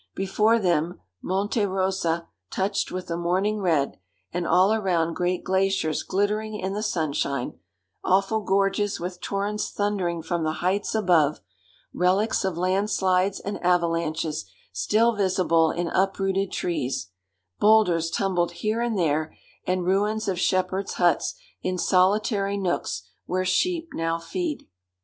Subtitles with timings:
[0.15, 3.99] Before them Monte Rosa, touched with the morning red,
[4.33, 7.59] and all around great glaciers glittering in the sunshine,
[8.03, 11.41] awful gorges with torrents thundering from the heights above,
[11.93, 17.11] relics of land slides and avalanches still visible in uprooted trees,
[17.59, 19.37] boulders tumbled here and there,
[19.67, 24.67] and ruins of shepherds' huts in solitary nooks where sheep now feed.